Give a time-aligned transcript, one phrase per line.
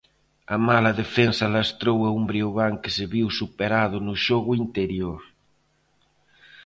[0.55, 5.19] A mala defensa lastrou a un Breogán que se viu superado no xogo interior.